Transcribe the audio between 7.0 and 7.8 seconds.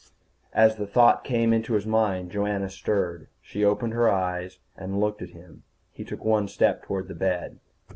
the bed.